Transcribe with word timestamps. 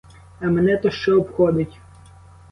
А 0.39 0.45
мене 0.49 0.77
то 0.77 0.91
що 0.91 1.17
обходить! 1.21 1.79